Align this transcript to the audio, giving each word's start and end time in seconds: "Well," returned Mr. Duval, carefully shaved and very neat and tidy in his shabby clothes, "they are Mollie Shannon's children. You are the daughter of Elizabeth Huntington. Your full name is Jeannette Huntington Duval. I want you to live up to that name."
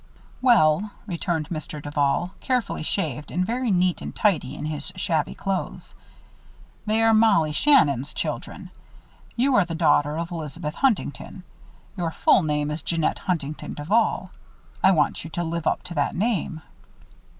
"Well," 0.41 0.93
returned 1.05 1.49
Mr. 1.49 1.79
Duval, 1.79 2.33
carefully 2.39 2.81
shaved 2.81 3.29
and 3.29 3.45
very 3.45 3.69
neat 3.69 4.01
and 4.01 4.15
tidy 4.15 4.55
in 4.55 4.65
his 4.65 4.91
shabby 4.95 5.35
clothes, 5.35 5.93
"they 6.87 7.03
are 7.03 7.13
Mollie 7.13 7.51
Shannon's 7.51 8.11
children. 8.11 8.71
You 9.35 9.53
are 9.55 9.63
the 9.63 9.75
daughter 9.75 10.17
of 10.17 10.31
Elizabeth 10.31 10.73
Huntington. 10.73 11.43
Your 11.95 12.09
full 12.09 12.41
name 12.41 12.71
is 12.71 12.81
Jeannette 12.81 13.19
Huntington 13.19 13.75
Duval. 13.75 14.31
I 14.83 14.89
want 14.89 15.23
you 15.23 15.29
to 15.29 15.43
live 15.43 15.67
up 15.67 15.83
to 15.83 15.93
that 15.93 16.15
name." 16.15 16.63